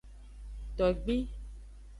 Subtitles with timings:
[0.81, 1.17] Togbi.